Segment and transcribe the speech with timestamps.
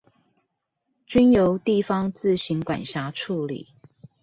[1.05, 3.67] 均由地方自行管轄處理